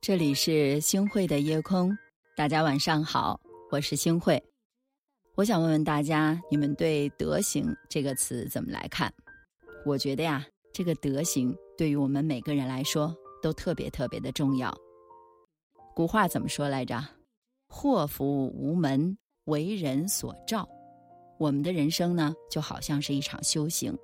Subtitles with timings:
[0.00, 1.94] 这里是星汇的夜空，
[2.34, 3.38] 大家晚上好，
[3.70, 4.42] 我是星汇。
[5.34, 9.12] 我想问问大家，你们对“德行”这个词怎么来看？
[9.84, 14.74] 我觉得呀，这个德行对于我们每个人来说都特别特别的重要。
[15.94, 16.98] 古话怎么说来着
[17.68, 20.66] ？“祸福无门，为人所照。”
[21.38, 23.96] 我们的人生呢，就好像是一场修行，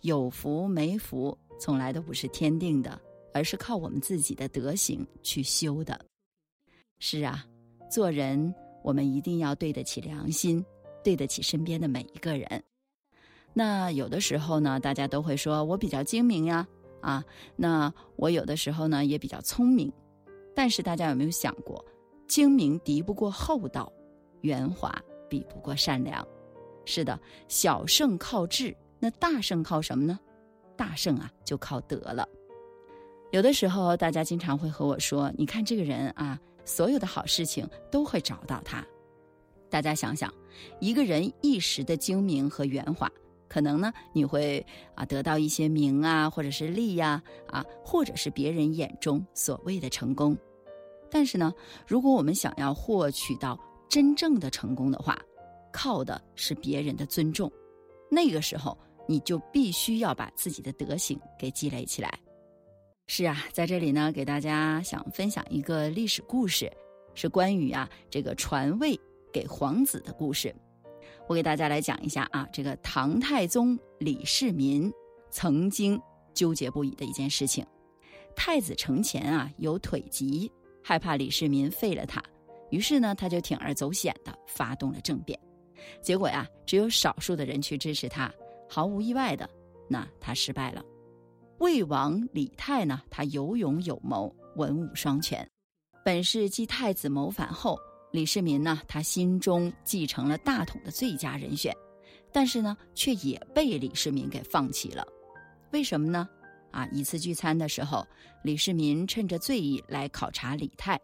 [0.00, 2.98] 有福没福，从来都不是天定的。
[3.32, 5.96] 而是靠我们自己的德行去修的。
[6.98, 7.46] 是啊，
[7.88, 8.52] 做人
[8.82, 10.64] 我们一定要对得起良心，
[11.04, 12.60] 对得起身边的每一个人。
[13.52, 16.66] 那有的时候呢，大家都会说我比较精明呀，
[17.00, 19.92] 啊，那我有的时候呢也比较聪明。
[20.52, 21.84] 但是大家有没有想过，
[22.26, 23.92] 精明敌不过厚道，
[24.40, 24.92] 圆滑
[25.28, 26.26] 比不过善良。
[26.90, 30.18] 是的，小胜靠智，那大胜靠什么呢？
[30.76, 32.28] 大胜啊，就靠德了。
[33.30, 38.84] 有的时候，大家经常会和我说：“你看这个人啊，所有的好事情都会找到他。”
[39.70, 40.34] 大家想想，
[40.80, 43.08] 一个人一时的精明和圆滑，
[43.48, 44.66] 可能呢，你会
[44.96, 50.36] 啊得到一些名啊，或者是利呀，啊，或者是别人眼中所谓的成功。
[51.08, 51.54] 但是呢，
[51.86, 53.56] 如果我们想要获取到
[53.88, 55.16] 真正的成功的话，
[55.80, 57.50] 靠的是别人的尊重。
[58.10, 58.76] 那个时候，
[59.08, 62.12] 你就必须要把自己的德行给积累起来。
[63.06, 66.70] 是啊，在这里呢，给大家想分享一个历史故事，
[67.14, 68.98] 是关于啊这个传位
[69.32, 70.54] 给皇子的故事。
[71.26, 74.92] 我给大家来讲一下啊，这个唐太宗李世民
[75.30, 75.98] 曾经
[76.34, 77.64] 纠结不已的一件事情。
[78.36, 82.22] 太子承乾啊有腿疾，害怕李世民废了他，
[82.68, 85.40] 于是呢他就铤而走险的发动了政变。
[86.02, 88.32] 结果呀，只有少数的人去支持他，
[88.68, 89.48] 毫无意外的，
[89.88, 90.84] 那他失败了。
[91.58, 95.48] 魏王李泰呢，他有勇有谋，文武双全，
[96.04, 97.78] 本是继太子谋反后，
[98.12, 101.74] 李世民呢，他心中继承了大统的最佳人选，
[102.32, 105.06] 但是呢，却也被李世民给放弃了。
[105.72, 106.28] 为什么呢？
[106.70, 108.06] 啊，一次聚餐的时候，
[108.42, 110.98] 李世民趁着醉意来考察李泰，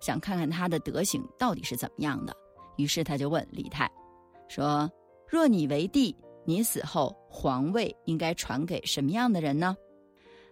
[0.00, 2.34] 想看看他的德行到底是怎么样的。
[2.76, 3.90] 于是他就问李泰，
[4.48, 4.90] 说
[5.28, 9.76] ：“若你为帝，你死后皇位应该传给什么样的人呢？”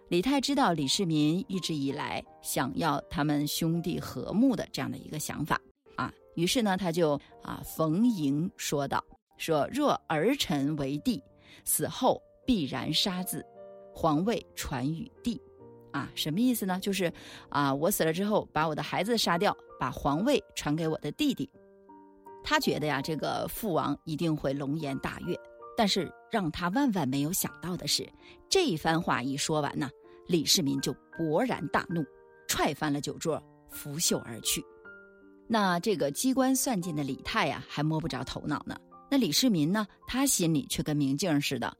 [0.09, 5.59] 李泰知道李世民一直以来想要他们兄弟和睦的这样的一个想法
[5.97, 9.03] 啊，于是呢，他就啊逢迎说道
[9.37, 11.21] ：“说若儿臣为帝，
[11.65, 13.45] 死后必然杀子，
[13.93, 15.41] 皇位传与弟。”
[15.91, 16.79] 啊，什么意思呢？
[16.79, 17.11] 就是
[17.49, 21.49] 啊，我死了之后，把我的孩子杀掉，把皇位传给我的弟弟。
[22.49, 25.37] 他觉得呀，这个父王一定会龙颜大悦。
[25.75, 28.09] 但是让他万万没有想到的是，
[28.47, 29.89] 这一番话一说完呢，
[30.27, 32.01] 李世民就勃然大怒，
[32.47, 34.63] 踹翻了酒桌，拂袖而去。
[35.45, 38.79] 那这个机关算尽的李泰呀，还摸不着头脑呢。
[39.11, 41.77] 那李世民呢，他心里却跟明镜似的。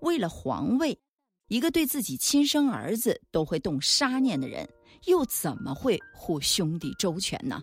[0.00, 0.98] 为了皇位，
[1.46, 4.68] 一个对自己亲生儿子都会动杀念的人，
[5.06, 7.60] 又怎么会护兄弟周全呢？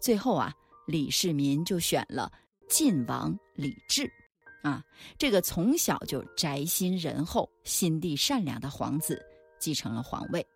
[0.00, 0.54] 最后啊，
[0.86, 2.30] 李世民就选了
[2.68, 4.10] 晋王李治。
[4.62, 4.80] 啊，
[5.18, 9.20] 这个从小就宅心仁厚、心地善良的皇子
[9.58, 10.46] 继承了皇位。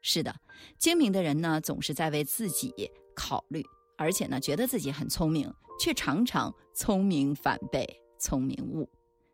[0.00, 0.34] 是的，
[0.78, 2.72] 精明的人呢，总是在为自己
[3.14, 3.62] 考虑，
[3.98, 7.86] 而且呢，觉得自己很聪明，却常常聪明反被
[8.18, 8.88] 聪明误。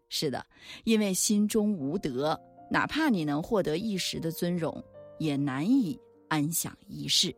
[0.08, 0.44] 是的，
[0.82, 2.36] 因为心中无德，
[2.70, 4.82] 哪怕你能获得一时的尊荣，
[5.20, 5.96] 也难以
[6.28, 7.32] 安享一世。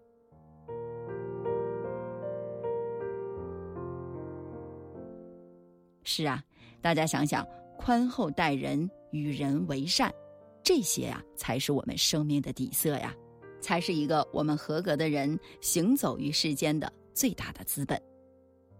[6.08, 6.40] 是啊，
[6.80, 7.44] 大家想想，
[7.76, 10.14] 宽厚待人，与人为善，
[10.62, 13.12] 这些呀，才是我们生命的底色呀，
[13.60, 18.00] 才是一个我们合格的人行走于世间的最大的资本。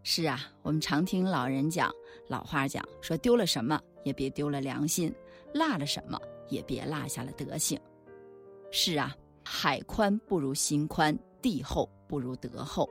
[0.04, 1.91] 是啊，我们常听老人讲
[2.28, 5.12] 老话讲说，丢了什么也别丢了良心，
[5.52, 6.17] 落了什么
[6.49, 7.76] 也别落下了德行。
[8.70, 12.88] 是啊，海宽不如心宽，地厚不如德厚。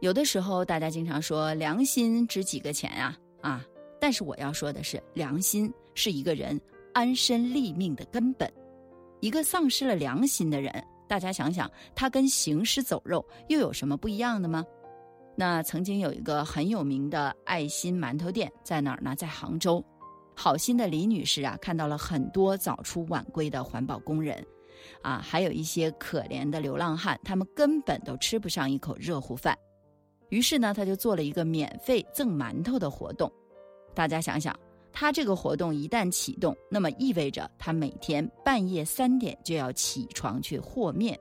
[0.00, 3.14] 有的时候，大家经常说良心值几个钱啊？
[3.40, 3.64] 啊！
[4.00, 6.60] 但是我要说的是，良心是一个人
[6.92, 8.50] 安身立命的根本。
[9.20, 10.72] 一个丧失了良心的人，
[11.08, 14.64] 大家想想，他跟行尸走肉又有什么不一样的吗？
[15.34, 19.14] 那曾经有一个很有名的爱心馒头店，在哪儿呢？
[19.16, 19.84] 在杭州。
[20.34, 24.44] 好心的李女士啊，看到了很多早出晚归的环保工人，
[25.02, 29.58] 啊，还有一些可怜的流浪汉，他们根本都吃不上一口热乎饭。
[30.30, 33.30] 于是呢，他就做了一个免费赠馒头的活动。
[33.94, 34.58] 大家想想，
[34.92, 41.18] 他这个活动一旦启动，那么意味着他每天半夜三点就要起床去和面，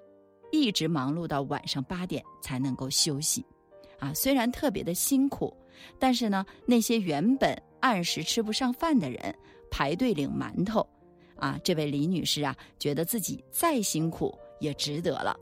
[0.51, 3.45] 一直忙碌到晚上八点才能够休息。
[3.99, 5.55] 啊，虽然特别的辛苦，
[5.97, 9.35] 但是呢，那些原本按时吃不上饭的人
[9.71, 10.87] 排队领馒头，
[11.35, 15.35] 啊，这位李女士啊，觉得自己再辛苦也值得了，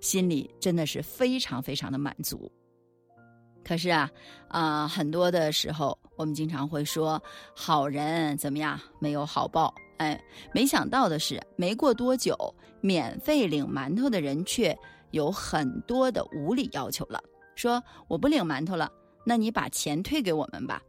[0.00, 2.50] 心里真的是非常非常的满足。
[3.66, 4.08] 可是啊，
[4.46, 7.20] 啊，很多的时候我们经常会说
[7.52, 10.22] 好人怎么样没有好报，哎，
[10.54, 12.36] 没想到的是，没过多久，
[12.80, 14.78] 免费领馒头的人却
[15.10, 17.20] 有很多的无理要求了。
[17.56, 18.88] 说我不领馒头了，
[19.24, 20.80] 那你把钱退给我们吧。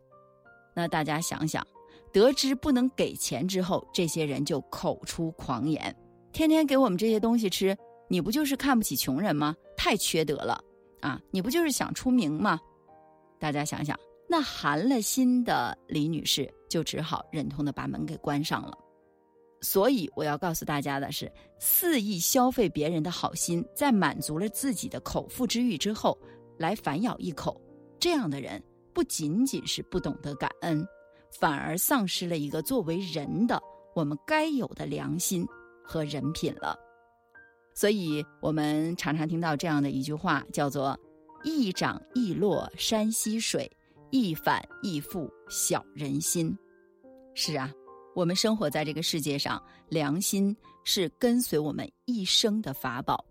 [0.76, 1.66] 那大家想想，
[2.14, 5.96] 得知不能给钱之后，这些人就口出狂言，
[6.32, 7.76] 天天给我们这些东西吃，
[8.08, 9.56] 你不就是看不起穷人吗？
[9.76, 10.64] 太缺德了
[11.02, 11.22] 啊！
[11.32, 12.60] 你不就是想出名吗？
[13.40, 13.98] 大家想想，
[14.30, 18.78] 那寒了心的李女士就只好忍痛的把门给关上了。
[19.62, 26.18] 所以我要告诉大家的是，肆意消费别人的好心，在满足了自己的口腹之欲之后。
[26.60, 27.62] 来反咬一口，
[28.00, 28.60] 这样的人
[28.92, 30.84] 不仅仅是不懂得感恩，
[31.40, 33.62] 反而丧失了一个作为人的
[33.94, 35.46] 我们该有的良心
[35.84, 36.76] 和人品了。
[37.78, 41.00] 所以，我们常常听到这样的一句话，叫做
[41.46, 43.72] “一涨一落山溪水，
[44.10, 46.58] 一反一复小人心”。
[47.36, 47.72] 是啊，
[48.16, 53.24] 我们生活在这个世界上，良心是跟随我们一生的法宝，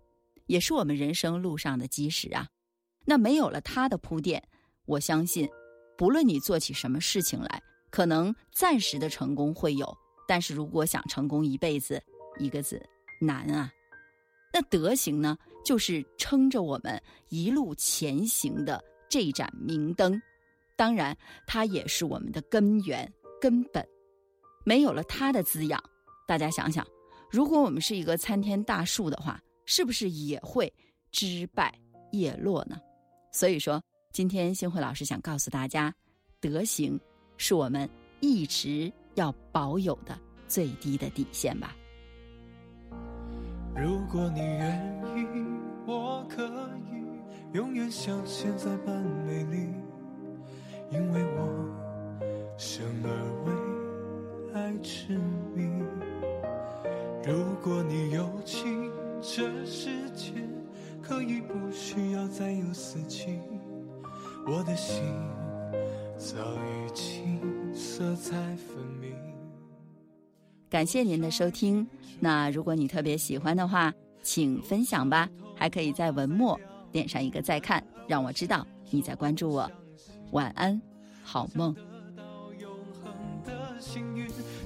[0.45, 2.47] 也是我们人生路上的基石啊。
[3.03, 4.41] 那没有了他的铺垫，
[4.85, 5.45] 我相信，
[5.97, 9.93] 不论你做起什么事情来，可能暂时的成功会有，
[10.25, 12.01] 但是如果想成功一辈子，
[12.39, 12.81] 一个字
[13.19, 13.69] 难啊。
[14.51, 20.19] 那德行呢，就是撑着我们一路前行的这盏明灯，
[20.75, 21.15] 当然，
[21.45, 23.11] 它也是我们的根源
[23.41, 23.85] 根本。
[24.65, 25.81] 没有了它的滋养，
[26.27, 26.85] 大家想想，
[27.29, 30.73] 如果我们是一个参天大树的话，是不是也会
[31.11, 31.73] 枝败
[32.11, 32.77] 叶落呢？
[33.31, 35.93] 所以说，今天星慧老师想告诉大家，
[36.39, 36.99] 德行
[37.37, 37.87] 是我们
[38.19, 40.17] 一直要保有的
[40.47, 41.75] 最低的底线吧。
[43.77, 45.25] 如果你愿意，
[45.85, 46.43] 我可
[46.91, 47.21] 以
[47.53, 49.69] 永远像现在般美丽，
[50.89, 51.39] 因为我
[52.57, 53.09] 生而
[53.45, 55.17] 为爱痴
[55.53, 55.69] 迷。
[57.23, 58.91] 如果你有情，
[59.21, 60.33] 这世界。
[60.99, 63.39] 可以不需要再有四季，
[64.45, 65.01] 我的心
[66.17, 67.39] 早已经
[67.73, 68.96] 色彩分明。
[70.69, 71.87] 感谢您的收听，
[72.19, 76.59] 那如果你特别喜欢的话，请分享吧，还可以在文末
[76.91, 79.71] 点上一个再看，让我知道你在关注我。
[80.31, 80.79] 晚安，
[81.23, 81.75] 好梦。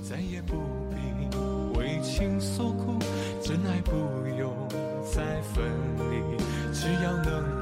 [0.01, 0.55] 再也不
[0.89, 2.97] 必为情所苦，
[3.41, 3.91] 真爱不
[4.37, 4.53] 用
[5.03, 5.63] 再分
[6.09, 6.37] 离。
[6.73, 7.60] 只要能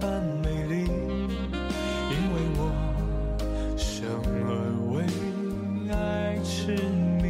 [0.00, 0.84] 般美丽，
[2.10, 2.60] 因为我
[3.76, 4.06] 生
[4.44, 4.50] 而
[4.92, 4.96] 为
[5.92, 5.94] 爱
[6.42, 6.72] 痴
[7.22, 7.24] 迷。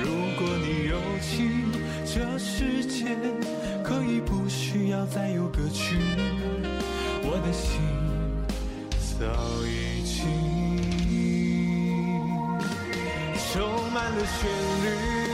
[0.00, 0.04] 如
[0.38, 1.30] 果你有情，
[2.04, 3.16] 这世界
[3.82, 5.96] 可以不需要再有歌曲。
[7.22, 7.80] 我的心
[9.18, 9.26] 早
[9.66, 10.16] 已经
[13.52, 14.48] 充满了旋
[14.84, 15.29] 律。